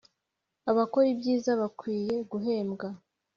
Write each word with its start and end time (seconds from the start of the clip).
abakora 0.71 1.07
ibyiza 1.13 1.51
bakwiye 1.61 2.15
guhembwa 2.31 2.87